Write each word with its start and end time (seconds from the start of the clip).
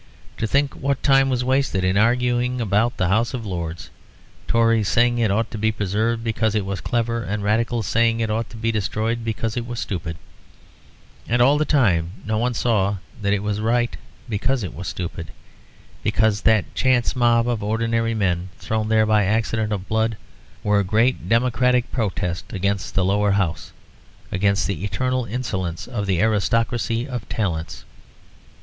To 0.37 0.47
think 0.47 0.73
what 0.73 1.03
time 1.03 1.29
was 1.29 1.43
wasted 1.43 1.83
in 1.83 1.95
arguing 1.95 2.59
about 2.59 2.97
the 2.97 3.09
House 3.09 3.35
of 3.35 3.45
Lords, 3.45 3.91
Tories 4.47 4.89
saying 4.89 5.19
it 5.19 5.29
ought 5.29 5.51
to 5.51 5.59
be 5.59 5.71
preserved 5.71 6.23
because 6.23 6.55
it 6.55 6.65
was 6.65 6.81
clever, 6.81 7.21
and 7.21 7.43
Radicals 7.43 7.85
saying 7.85 8.19
it 8.19 8.31
ought 8.31 8.49
to 8.49 8.57
be 8.57 8.71
destroyed 8.71 9.23
because 9.23 9.55
it 9.55 9.67
was 9.67 9.79
stupid, 9.79 10.17
and 11.27 11.39
all 11.39 11.55
the 11.59 11.65
time 11.65 12.13
no 12.25 12.39
one 12.39 12.55
saw 12.55 12.97
that 13.21 13.31
it 13.31 13.43
was 13.43 13.59
right 13.61 13.95
because 14.27 14.63
it 14.63 14.73
was 14.73 14.87
stupid, 14.87 15.27
because 16.01 16.41
that 16.41 16.73
chance 16.73 17.15
mob 17.15 17.47
of 17.47 17.61
ordinary 17.61 18.15
men 18.15 18.49
thrown 18.57 18.87
there 18.89 19.05
by 19.05 19.23
accident 19.25 19.71
of 19.71 19.87
blood, 19.87 20.17
were 20.63 20.79
a 20.79 20.83
great 20.83 21.29
democratic 21.29 21.91
protest 21.91 22.51
against 22.53 22.95
the 22.95 23.05
Lower 23.05 23.33
House, 23.33 23.71
against 24.31 24.65
the 24.65 24.83
eternal 24.83 25.25
insolence 25.25 25.85
of 25.85 26.07
the 26.07 26.19
aristocracy 26.23 27.07
of 27.07 27.29
talents. 27.29 27.85